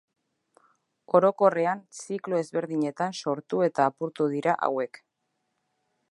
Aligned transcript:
Orokorrean 1.17 1.83
ziklo 1.99 2.39
ezberdinetan 2.45 3.15
sortu 3.25 3.61
eta 3.67 3.85
apurtu 3.91 4.27
dira 4.35 4.55
hauek. 4.69 4.99